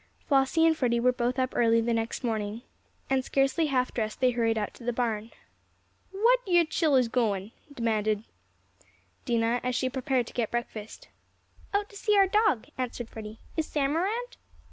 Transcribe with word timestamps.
Flossie 0.27 0.65
and 0.65 0.75
Freddie 0.75 0.99
were 0.99 1.11
both 1.11 1.37
up 1.37 1.55
early 1.55 1.79
the 1.79 1.93
next 1.93 2.23
morning, 2.23 2.63
and, 3.07 3.23
scarcely 3.23 3.67
halfdressed, 3.67 4.19
they 4.19 4.31
hurried 4.31 4.57
out 4.57 4.73
to 4.73 4.83
the 4.83 4.91
barn. 4.91 5.29
"Whar 6.11 6.35
yo' 6.47 6.63
chillers 6.63 7.07
gwine?" 7.07 7.51
demanded 7.71 8.23
Dinah, 9.25 9.61
as 9.63 9.75
she 9.75 9.91
prepared 9.91 10.25
to 10.25 10.33
get 10.33 10.49
breakfast. 10.49 11.09
"Out 11.71 11.87
to 11.89 11.95
see 11.95 12.17
our 12.17 12.25
dog," 12.25 12.65
answered 12.79 13.09
Freddie. 13.11 13.41
"Is 13.55 13.67
Sam 13.67 13.95
around?" 13.95 14.37